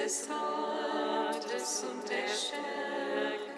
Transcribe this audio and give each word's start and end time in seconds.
Des 0.00 0.28
Rates 0.30 1.84
und 1.84 2.08
der 2.08 2.28
Stärke, 2.28 3.49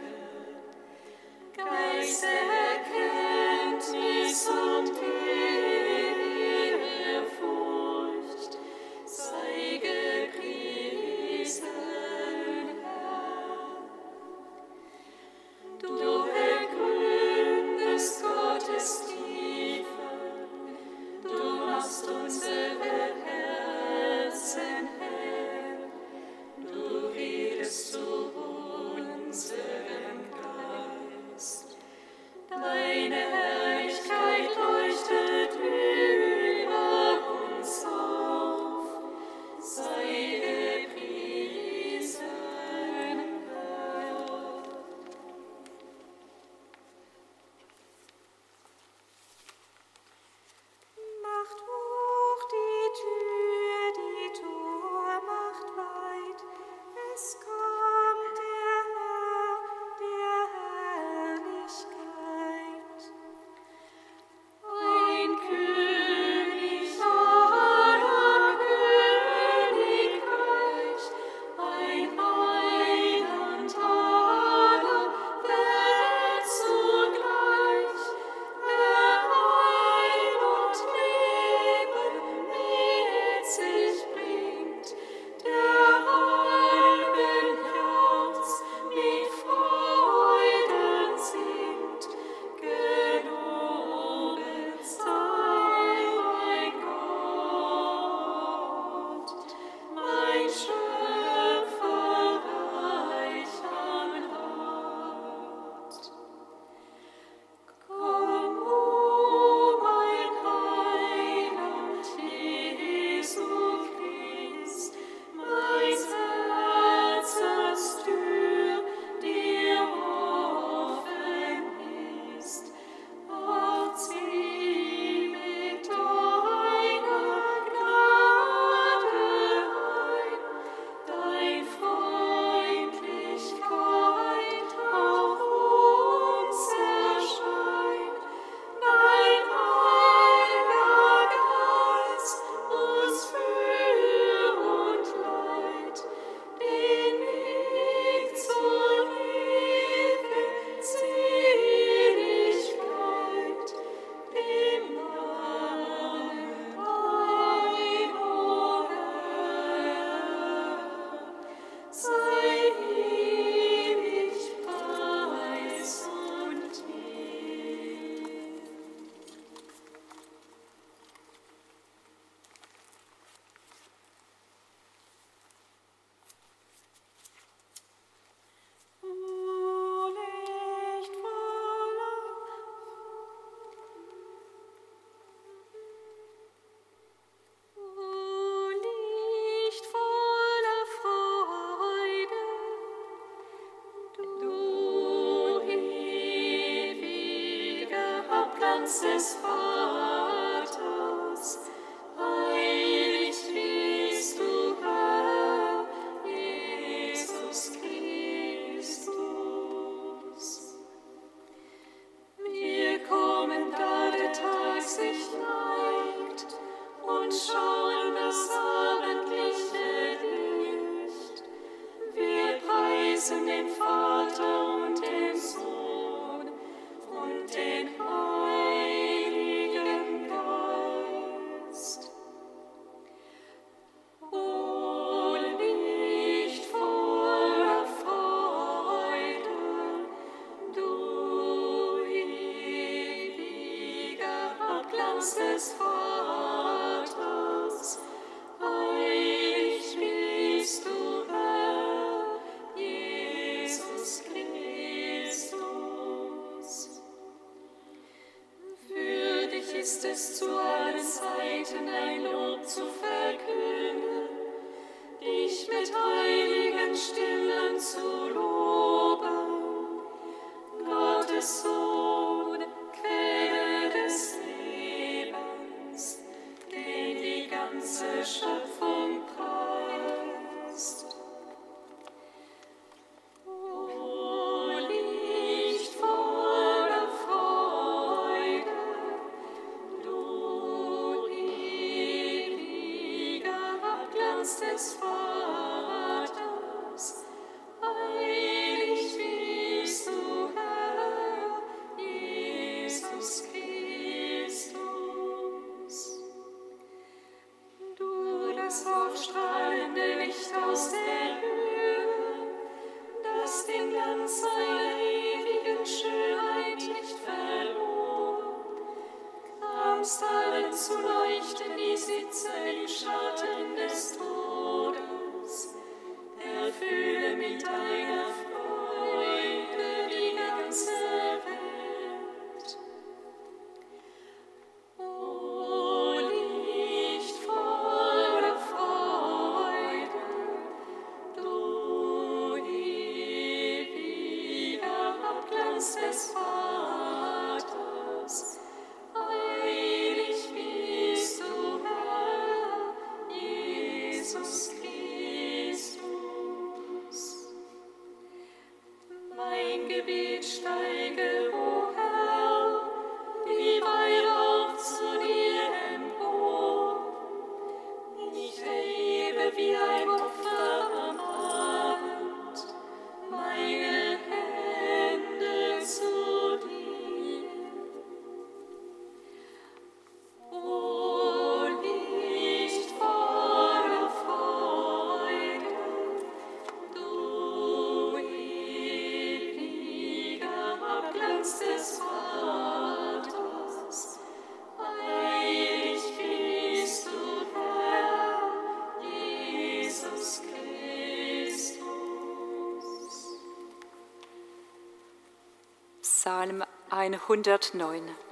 Psalm 407.03 407.15
109. 407.15 408.32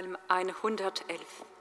Psalm 0.00 0.16
111. 0.30 1.59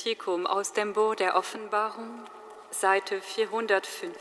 Kantikum 0.00 0.46
aus 0.46 0.72
dem 0.72 0.94
Buch 0.94 1.14
der 1.14 1.36
Offenbarung, 1.36 2.24
Seite 2.70 3.20
405. 3.20 4.16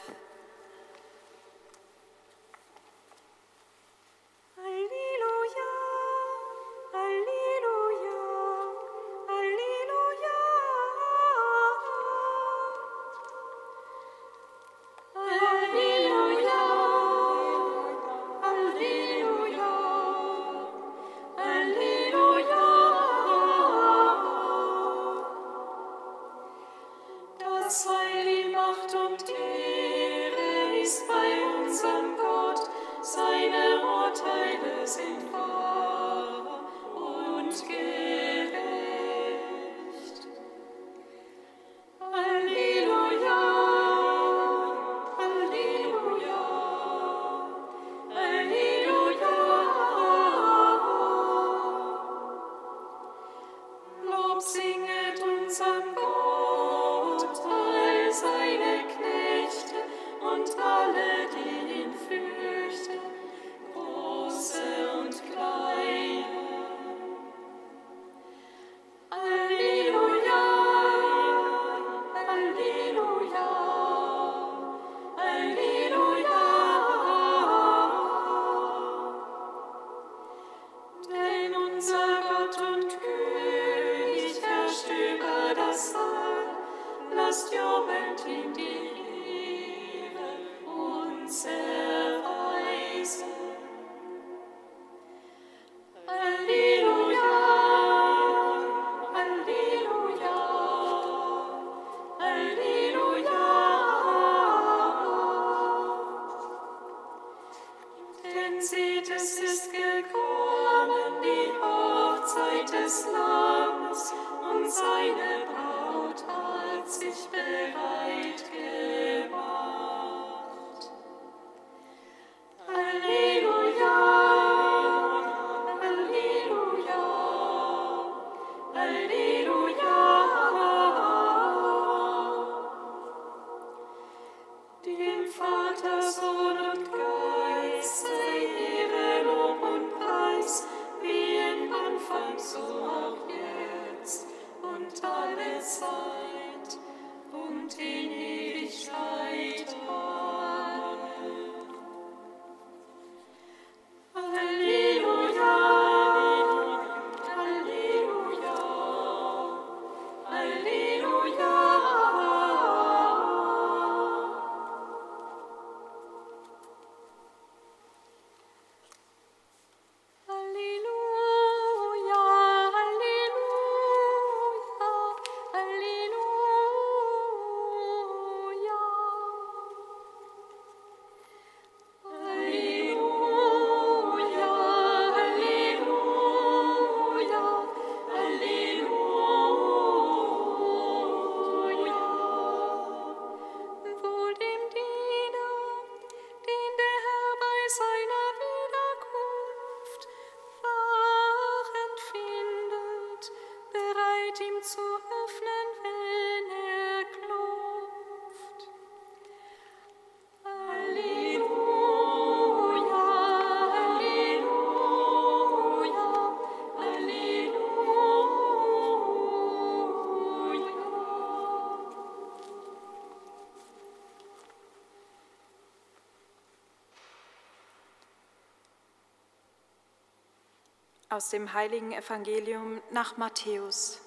Aus 231.20 231.32
dem 231.32 231.52
heiligen 231.52 231.92
Evangelium 231.92 232.82
nach 232.92 233.18
Matthäus. 233.18 234.00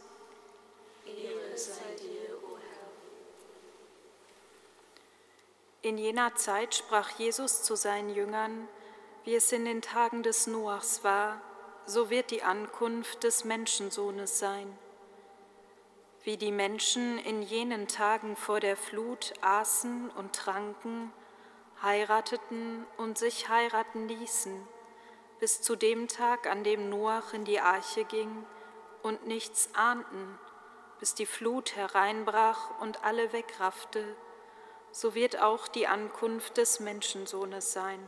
Ehre 1.05 1.59
sei 1.59 1.95
dir, 2.01 2.39
o 2.43 2.57
Herr. 2.57 2.89
In 5.83 5.99
jener 5.99 6.35
Zeit 6.37 6.75
sprach 6.75 7.11
Jesus 7.19 7.65
zu 7.65 7.77
seinen 7.77 8.15
Jüngern, 8.15 8.67
wie 9.25 9.35
es 9.35 9.53
in 9.53 9.67
den 9.67 9.83
Tagen 9.83 10.23
des 10.23 10.47
Noachs 10.47 11.05
war, 11.05 11.43
so 11.85 12.09
wird 12.09 12.31
die 12.31 12.43
Ankunft 12.43 13.25
des 13.25 13.45
Menschensohnes 13.45 14.39
sein. 14.39 14.75
Wie 16.25 16.39
die 16.39 16.51
Menschen 16.51 17.19
in 17.19 17.43
jenen 17.43 17.89
Tagen 17.89 18.37
vor 18.37 18.59
der 18.59 18.79
Flut 18.79 19.35
aßen 19.43 20.09
und 20.13 20.35
tranken, 20.35 21.13
heirateten 21.83 22.87
und 22.97 23.19
sich 23.19 23.51
heiraten 23.51 24.09
ließen, 24.09 24.67
bis 25.43 25.61
zu 25.61 25.75
dem 25.75 26.07
Tag, 26.07 26.47
an 26.47 26.63
dem 26.63 26.89
Noach 26.89 27.33
in 27.33 27.45
die 27.45 27.59
Arche 27.59 28.05
ging 28.05 28.47
und 29.03 29.27
nichts 29.27 29.71
ahnten, 29.75 30.39
bis 31.01 31.17
die 31.17 31.27
Flut 31.27 31.75
hereinbrach 31.75 32.81
und 32.81 33.03
alle 33.03 33.33
wegraffte, 33.33 34.05
so 34.93 35.17
wird 35.17 35.43
auch 35.43 35.67
die 35.67 35.89
Ankunft 35.89 36.59
des 36.59 36.79
Menschensohnes 36.79 37.73
sein. 37.73 37.99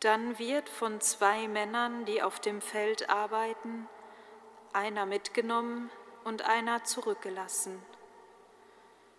Dann 0.00 0.38
wird 0.38 0.70
von 0.70 1.02
zwei 1.02 1.46
Männern, 1.48 2.06
die 2.06 2.22
auf 2.22 2.40
dem 2.40 2.62
Feld 2.62 3.10
arbeiten, 3.10 3.86
einer 4.72 5.04
mitgenommen 5.04 5.90
und 6.24 6.48
einer 6.48 6.84
zurückgelassen. 6.84 7.82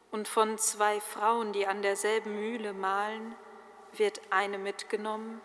Und 0.10 0.28
von 0.28 0.58
zwei 0.58 1.00
Frauen, 1.00 1.54
die 1.54 1.68
an 1.68 1.84
derselben 1.84 2.34
Mühle 2.34 2.74
mahlen, 2.74 3.36
wird 3.92 4.20
eine 4.32 4.58
mitgenommen 4.58 5.40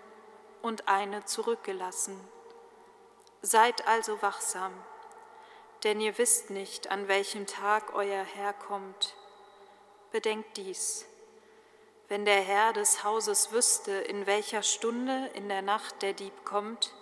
und 0.62 0.88
eine 0.88 1.25
zurückgelassen. 1.25 2.18
Seid 3.42 3.87
also 3.87 4.21
wachsam, 4.23 4.73
denn 5.85 6.01
ihr 6.01 6.18
wisst 6.18 6.51
nicht, 6.51 6.90
an 6.90 7.09
welchem 7.09 7.47
Tag 7.47 7.94
euer 7.94 8.25
Herr 8.25 8.53
kommt. 8.53 9.14
Bedenkt 10.11 10.57
dies. 10.57 11.07
Wenn 12.09 12.25
der 12.25 12.40
Herr 12.40 12.73
des 12.73 13.05
Hauses 13.05 13.53
wüsste, 13.53 13.92
in 13.92 14.27
welcher 14.27 14.62
Stunde 14.62 15.31
in 15.35 15.49
der 15.49 15.62
Nacht 15.62 16.03
der 16.03 16.14
Dieb 16.14 16.44
kommt, 16.44 16.94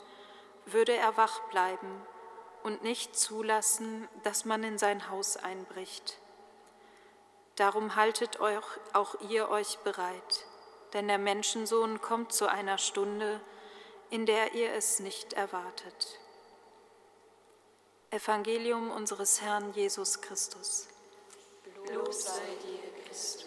würde 0.66 0.94
er 0.96 1.16
wach 1.16 1.40
bleiben 1.50 2.02
und 2.64 2.82
nicht 2.82 3.16
zulassen, 3.16 4.08
dass 4.24 4.44
man 4.44 4.64
in 4.64 4.78
sein 4.78 5.08
Haus 5.08 5.36
einbricht. 5.36 6.18
Darum 7.54 7.94
haltet 7.94 8.40
auch 8.40 9.20
ihr 9.28 9.48
euch 9.48 9.78
bereit 9.78 10.46
denn 10.96 11.08
der 11.08 11.18
Menschensohn 11.18 12.00
kommt 12.00 12.32
zu 12.32 12.46
einer 12.46 12.78
Stunde, 12.78 13.38
in 14.08 14.24
der 14.24 14.54
ihr 14.54 14.72
es 14.72 14.98
nicht 14.98 15.34
erwartet. 15.34 16.18
Evangelium 18.10 18.90
unseres 18.90 19.42
Herrn 19.42 19.74
Jesus 19.74 20.22
Christus. 20.22 20.88
Lob 21.92 22.14
sei 22.14 22.40
dir, 22.62 23.04
Christus. 23.04 23.45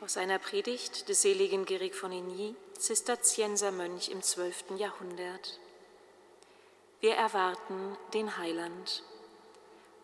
Aus 0.00 0.16
einer 0.16 0.38
Predigt 0.38 1.08
des 1.08 1.22
seligen 1.22 1.64
Gerig 1.64 1.92
von 1.92 2.12
Igny, 2.12 2.54
Zisterziensermönch 2.78 4.10
im 4.10 4.22
12. 4.22 4.76
Jahrhundert. 4.76 5.58
Wir 7.00 7.16
erwarten 7.16 7.96
den 8.14 8.38
Heiland. 8.38 9.02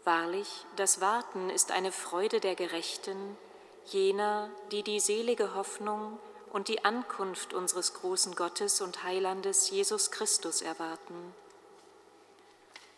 Wahrlich, 0.03 0.49
das 0.75 1.01
Warten 1.01 1.49
ist 1.49 1.71
eine 1.71 1.93
Freude 1.93 2.41
der 2.41 2.57
Gerechten, 2.57 3.39
jener, 3.87 4.51
die 4.73 4.83
die 4.83 4.99
selige 4.99 5.55
Hoffnung 5.55 6.19
und 6.53 6.67
die 6.67 6.85
Ankunft 6.85 7.55
unseres 7.55 7.95
großen 7.95 8.35
Gottes 8.35 8.81
und 8.81 9.05
Heilandes 9.05 9.71
Jesus 9.71 10.11
Christus 10.11 10.61
erwarten. 10.61 11.35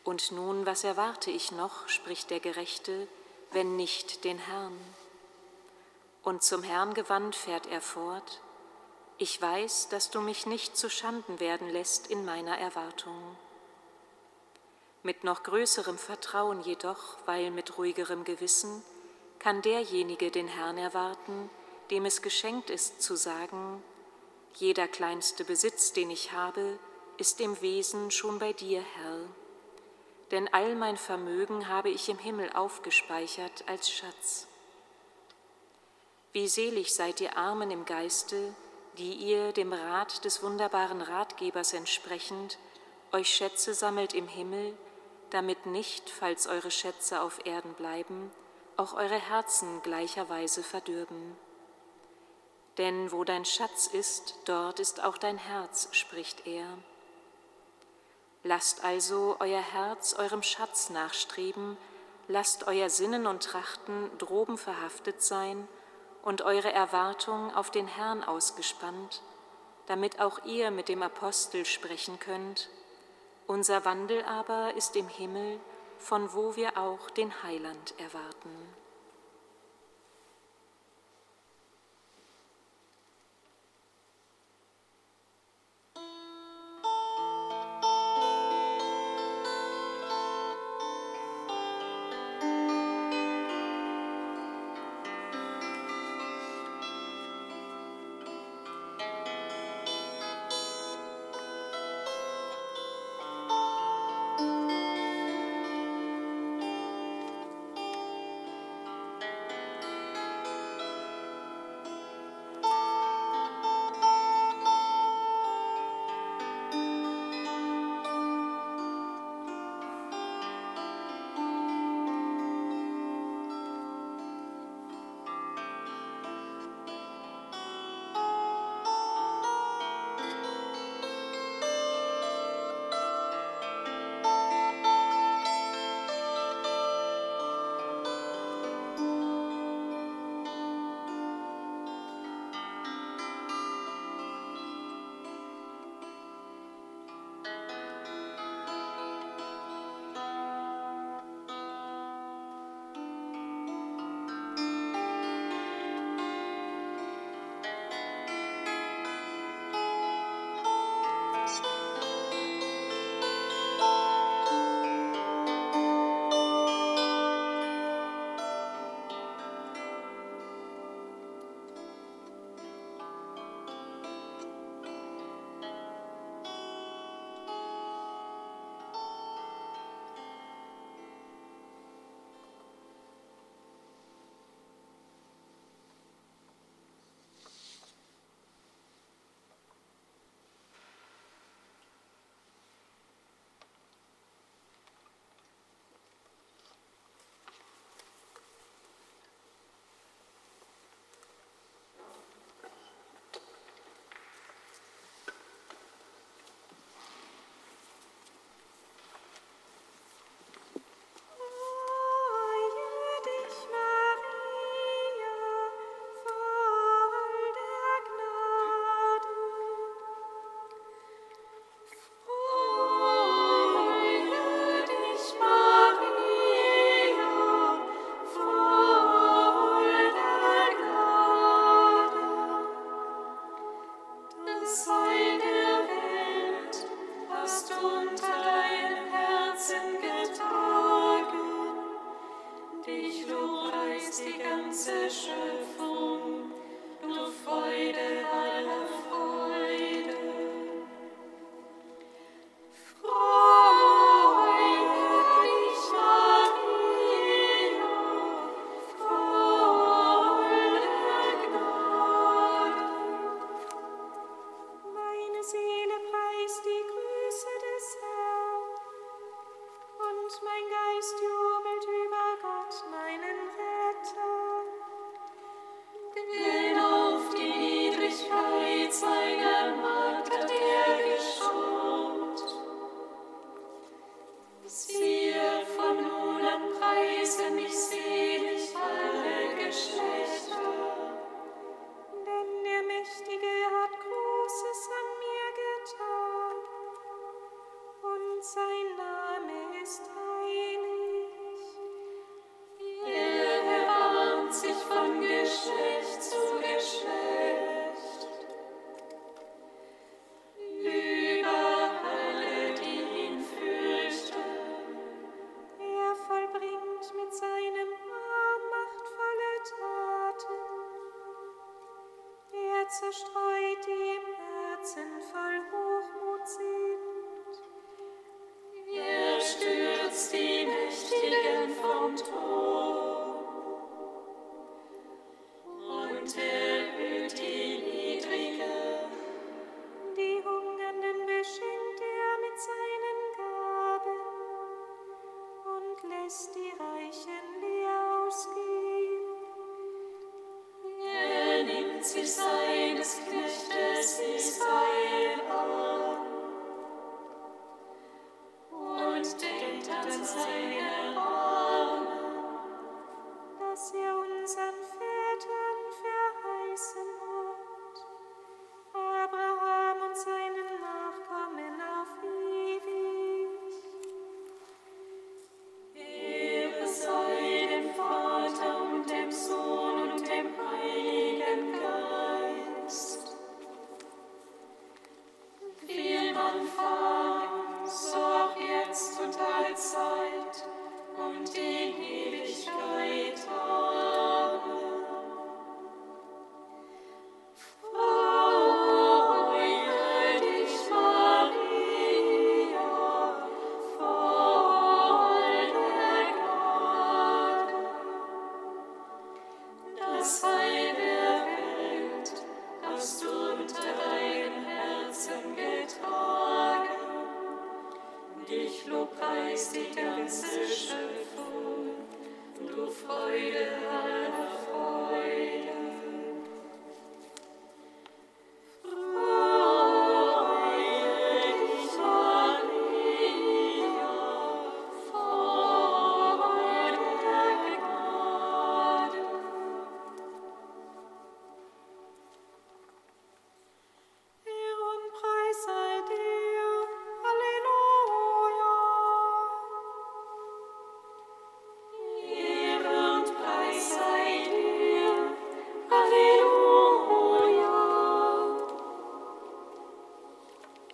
Und 0.02 0.32
nun, 0.32 0.64
was 0.64 0.82
erwarte 0.82 1.30
ich 1.30 1.52
noch, 1.52 1.88
spricht 1.90 2.30
der 2.30 2.40
Gerechte, 2.40 3.06
wenn 3.52 3.76
nicht 3.76 4.24
den 4.24 4.38
Herrn? 4.38 4.78
Und 6.26 6.42
zum 6.42 6.64
Herrn 6.64 6.92
gewandt 6.92 7.36
fährt 7.36 7.66
er 7.68 7.80
fort, 7.80 8.42
ich 9.16 9.40
weiß, 9.40 9.90
dass 9.90 10.10
du 10.10 10.20
mich 10.20 10.44
nicht 10.44 10.76
zu 10.76 10.90
Schanden 10.90 11.38
werden 11.38 11.68
lässt 11.68 12.08
in 12.08 12.24
meiner 12.24 12.58
Erwartung. 12.58 13.36
Mit 15.04 15.22
noch 15.22 15.44
größerem 15.44 15.96
Vertrauen 15.96 16.62
jedoch, 16.62 17.16
weil 17.26 17.52
mit 17.52 17.78
ruhigerem 17.78 18.24
Gewissen, 18.24 18.82
kann 19.38 19.62
derjenige 19.62 20.32
den 20.32 20.48
Herrn 20.48 20.78
erwarten, 20.78 21.48
dem 21.92 22.04
es 22.04 22.22
geschenkt 22.22 22.70
ist 22.70 23.00
zu 23.00 23.14
sagen, 23.14 23.80
jeder 24.54 24.88
kleinste 24.88 25.44
Besitz, 25.44 25.92
den 25.92 26.10
ich 26.10 26.32
habe, 26.32 26.80
ist 27.18 27.40
im 27.40 27.60
Wesen 27.60 28.10
schon 28.10 28.40
bei 28.40 28.52
dir, 28.52 28.82
Herr. 28.96 29.20
Denn 30.32 30.52
all 30.52 30.74
mein 30.74 30.96
Vermögen 30.96 31.68
habe 31.68 31.90
ich 31.90 32.08
im 32.08 32.18
Himmel 32.18 32.50
aufgespeichert 32.52 33.62
als 33.68 33.88
Schatz. 33.88 34.48
Wie 36.36 36.48
selig 36.48 36.92
seid 36.92 37.22
ihr 37.22 37.38
Armen 37.38 37.70
im 37.70 37.86
Geiste, 37.86 38.54
die 38.98 39.14
ihr 39.14 39.52
dem 39.52 39.72
Rat 39.72 40.22
des 40.26 40.42
wunderbaren 40.42 41.00
Ratgebers 41.00 41.72
entsprechend 41.72 42.58
euch 43.10 43.28
Schätze 43.28 43.72
sammelt 43.72 44.12
im 44.12 44.28
Himmel, 44.28 44.76
damit 45.30 45.64
nicht, 45.64 46.10
falls 46.10 46.46
eure 46.46 46.70
Schätze 46.70 47.22
auf 47.22 47.46
Erden 47.46 47.72
bleiben, 47.72 48.30
auch 48.76 48.92
eure 48.92 49.18
Herzen 49.18 49.80
gleicherweise 49.80 50.62
verdürben. 50.62 51.38
Denn 52.76 53.12
wo 53.12 53.24
dein 53.24 53.46
Schatz 53.46 53.86
ist, 53.86 54.34
dort 54.44 54.78
ist 54.78 55.02
auch 55.02 55.16
dein 55.16 55.38
Herz, 55.38 55.88
spricht 55.92 56.46
er. 56.46 56.66
Lasst 58.44 58.84
also 58.84 59.36
euer 59.40 59.62
Herz 59.62 60.12
eurem 60.12 60.42
Schatz 60.42 60.90
nachstreben, 60.90 61.78
lasst 62.28 62.66
euer 62.66 62.90
Sinnen 62.90 63.26
und 63.26 63.42
Trachten 63.42 64.10
droben 64.18 64.58
verhaftet 64.58 65.22
sein, 65.22 65.66
und 66.26 66.42
eure 66.42 66.72
Erwartung 66.72 67.54
auf 67.54 67.70
den 67.70 67.86
Herrn 67.86 68.24
ausgespannt, 68.24 69.22
damit 69.86 70.20
auch 70.20 70.44
ihr 70.44 70.72
mit 70.72 70.88
dem 70.88 71.04
Apostel 71.04 71.64
sprechen 71.64 72.18
könnt. 72.18 72.68
Unser 73.46 73.84
Wandel 73.84 74.24
aber 74.24 74.74
ist 74.74 74.96
im 74.96 75.06
Himmel, 75.06 75.60
von 75.98 76.34
wo 76.34 76.56
wir 76.56 76.78
auch 76.78 77.10
den 77.10 77.44
Heiland 77.44 77.94
erwarten. 77.98 78.50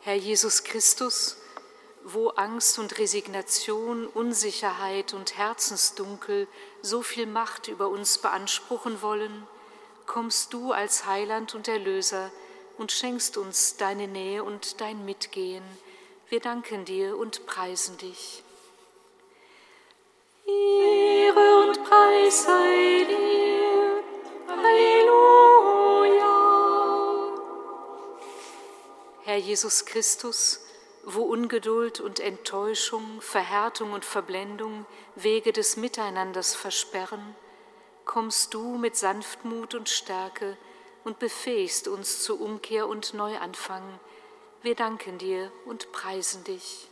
Herr 0.05 0.17
Jesus 0.17 0.65
Christus, 0.65 1.37
wo 2.03 2.31
Angst 2.31 2.81
und 2.81 2.99
Resignation, 2.99 4.09
Unsicherheit 4.09 5.15
und 5.15 5.39
Herzensdunkel 5.39 6.49
so 6.81 7.03
viel 7.03 7.27
Macht 7.27 7.69
über 7.69 7.87
uns 7.87 8.19
beanspruchen 8.19 9.01
wollen, 9.01 9.47
kommst 10.07 10.53
du 10.53 10.73
als 10.73 11.07
Heiland 11.07 11.55
und 11.55 11.69
Erlöser 11.69 12.33
und 12.79 12.91
schenkst 12.91 13.37
uns 13.37 13.77
deine 13.77 14.09
Nähe 14.09 14.43
und 14.43 14.81
dein 14.81 15.05
Mitgehen. 15.05 15.63
Wir 16.29 16.41
danken 16.41 16.85
dir 16.85 17.17
und 17.17 17.47
preisen 17.47 17.97
dich. 17.99 18.43
Ehre 20.49 21.65
und 21.65 21.85
Preis 21.85 22.43
sei 22.43 23.07
dir. 23.09 24.03
Halleluja. 24.49 25.02
Herr 29.33 29.41
Jesus 29.41 29.87
Christus, 29.87 30.61
wo 31.05 31.23
Ungeduld 31.23 32.01
und 32.01 32.21
Enttäuschung, 32.21 33.23
Verhärtung 33.23 33.95
und 33.95 34.05
Verblendung 34.05 34.85
Wege 35.15 35.55
des 35.55 35.79
Miteinanders 35.79 36.55
versperren, 36.55 37.35
kommst 38.05 38.53
du 38.53 38.77
mit 38.77 38.95
Sanftmut 38.95 39.75
und 39.75 39.89
Stärke 39.89 40.59
und 41.03 41.19
befähigst 41.19 41.89
uns 41.89 42.23
zur 42.23 42.43
Umkehr 42.43 42.87
und 42.87 43.15
Neuanfang. 43.15 43.99
Wir 44.61 44.75
danken 44.75 45.17
dir 45.17 45.51
und 45.65 45.93
preisen 45.93 46.45
dich. 46.45 46.91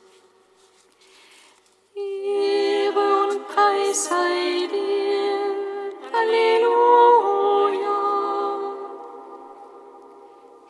Ehre 1.95 3.29
und 3.29 3.49
Preis 3.49 4.07
sei 4.07 4.67
dir. 4.73 6.11
Halleluja. 6.11 6.71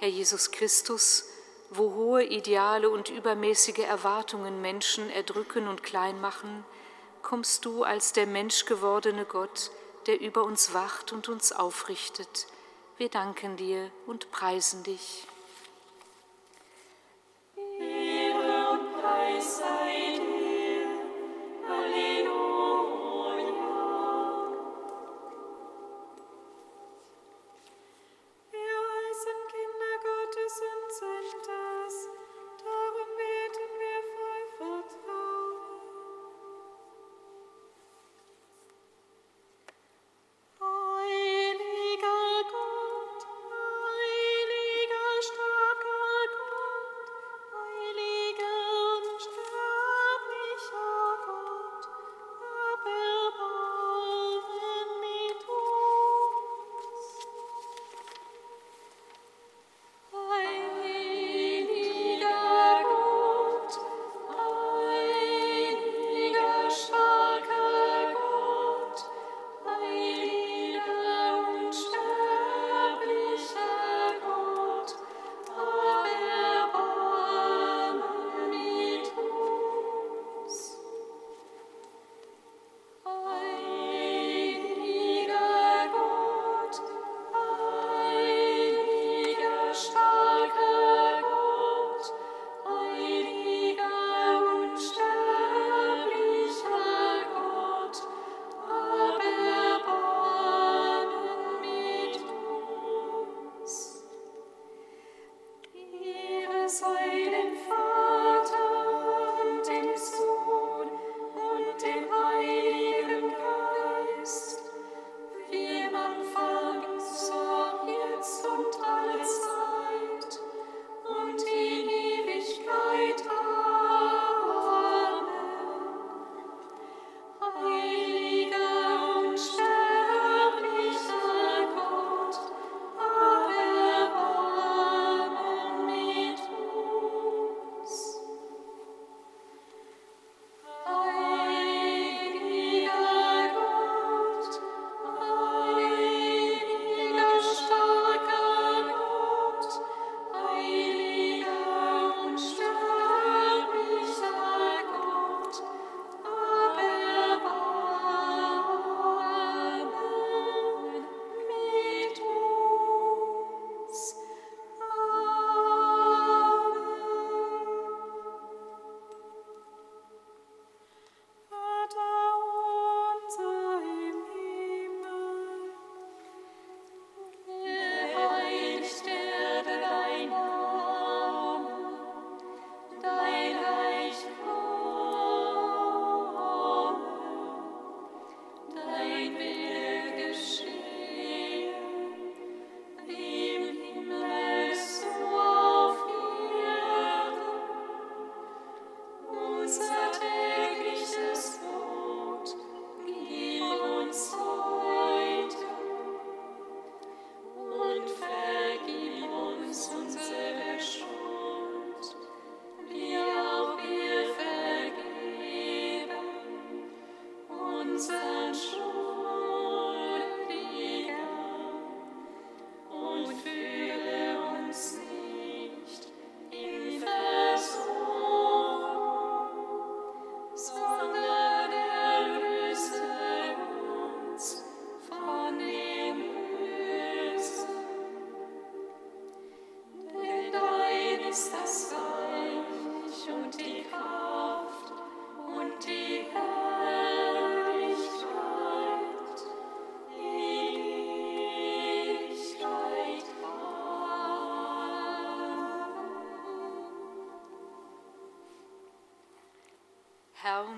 Herr 0.00 0.08
Jesus 0.08 0.50
Christus, 0.50 1.29
wo 1.70 1.94
hohe 1.94 2.24
Ideale 2.24 2.90
und 2.90 3.10
übermäßige 3.10 3.78
Erwartungen 3.78 4.60
Menschen 4.60 5.08
erdrücken 5.08 5.68
und 5.68 5.82
klein 5.82 6.20
machen, 6.20 6.64
kommst 7.22 7.64
du 7.64 7.84
als 7.84 8.12
der 8.12 8.26
menschgewordene 8.26 9.24
Gott, 9.24 9.70
der 10.06 10.20
über 10.20 10.42
uns 10.42 10.74
wacht 10.74 11.12
und 11.12 11.28
uns 11.28 11.52
aufrichtet. 11.52 12.48
Wir 12.96 13.08
danken 13.08 13.56
dir 13.56 13.90
und 14.06 14.30
preisen 14.32 14.82
dich. 14.82 15.26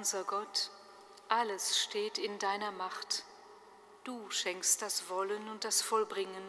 Unser 0.02 0.24
Gott, 0.24 0.70
alles 1.28 1.78
steht 1.78 2.18
in 2.18 2.36
deiner 2.40 2.72
Macht. 2.72 3.22
Du 4.02 4.28
schenkst 4.32 4.82
das 4.82 5.08
Wollen 5.08 5.48
und 5.48 5.62
das 5.62 5.80
Vollbringen. 5.80 6.42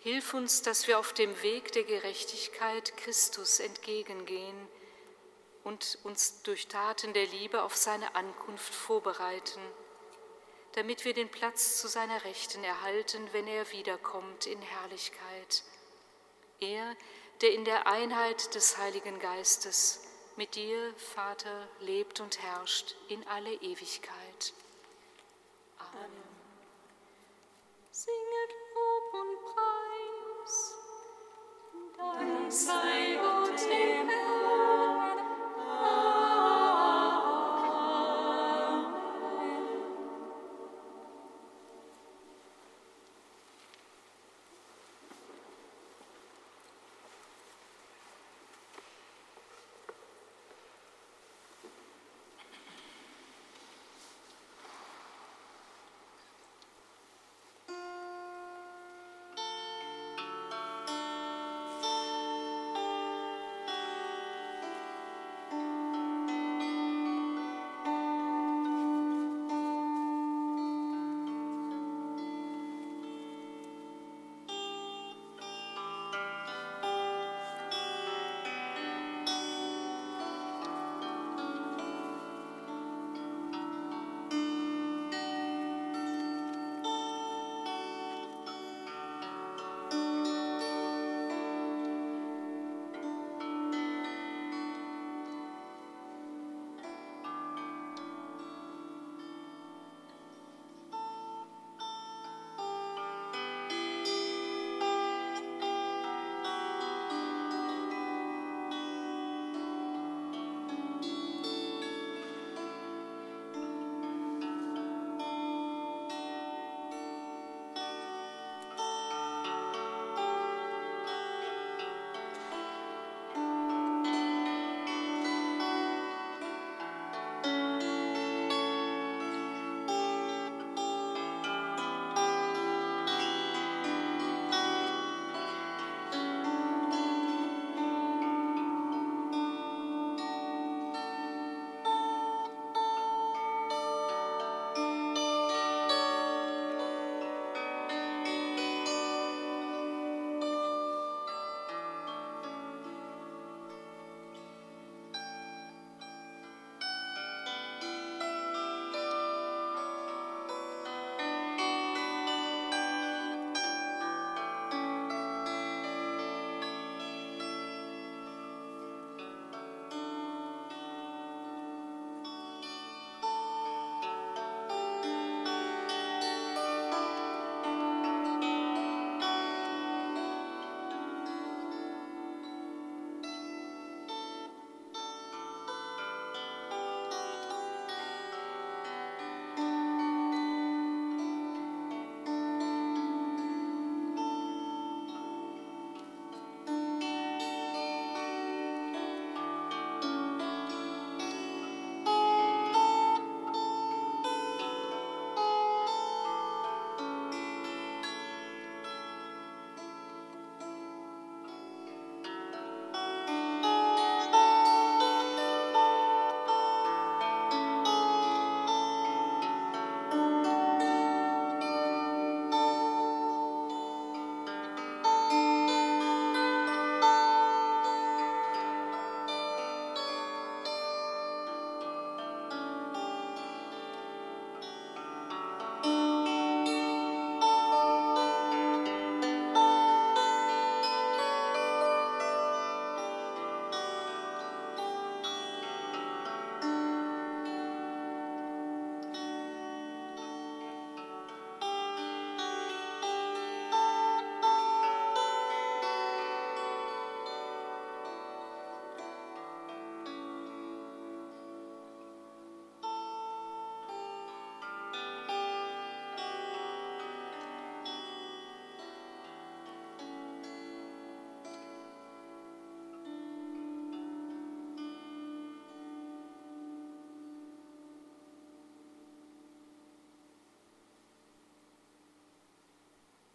Hilf 0.00 0.34
uns, 0.34 0.60
dass 0.60 0.86
wir 0.86 0.98
auf 0.98 1.14
dem 1.14 1.42
Weg 1.42 1.72
der 1.72 1.84
Gerechtigkeit 1.84 2.94
Christus 2.98 3.58
entgegengehen 3.58 4.68
und 5.64 5.98
uns 6.02 6.42
durch 6.42 6.68
Taten 6.68 7.14
der 7.14 7.24
Liebe 7.24 7.62
auf 7.62 7.74
seine 7.74 8.14
Ankunft 8.14 8.74
vorbereiten, 8.74 9.62
damit 10.72 11.06
wir 11.06 11.14
den 11.14 11.30
Platz 11.30 11.80
zu 11.80 11.88
seiner 11.88 12.22
Rechten 12.24 12.62
erhalten, 12.62 13.30
wenn 13.32 13.46
er 13.46 13.72
wiederkommt 13.72 14.44
in 14.44 14.60
Herrlichkeit. 14.60 15.62
Er, 16.60 16.94
der 17.40 17.54
in 17.54 17.64
der 17.64 17.86
Einheit 17.86 18.54
des 18.54 18.76
Heiligen 18.76 19.18
Geistes 19.20 20.02
mit 20.40 20.54
dir, 20.54 20.94
Vater, 20.96 21.68
lebt 21.80 22.18
und 22.20 22.42
herrscht 22.42 22.94
in 23.08 23.22
alle 23.28 23.52
Ewigkeit. 23.56 24.54
Amen. 25.78 26.19